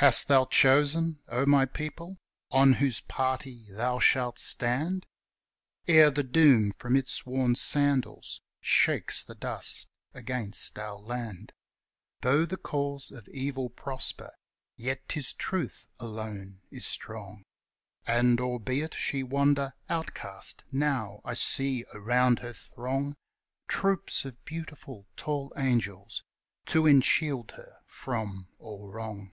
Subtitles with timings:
[0.00, 2.18] Hast thou chosen, O my people,
[2.52, 5.04] on whose party thou shalt stand,
[5.88, 11.52] Ere the Doom from its worn sandals shakes the dust against our land?
[12.20, 14.30] Though the cause of Evil prosper,
[14.76, 17.42] yet 'tis Truth alone is strong,
[18.06, 23.16] And, albeit she wander outcast now, I see around her throng
[23.66, 26.22] Troops of beautiful, tall angels,
[26.66, 29.32] to enshield her from all wrong.